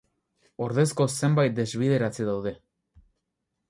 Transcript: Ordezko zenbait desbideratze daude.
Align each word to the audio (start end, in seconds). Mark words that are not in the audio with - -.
Ordezko 0.67 1.07
zenbait 1.19 1.55
desbideratze 1.61 2.29
daude. 2.35 2.59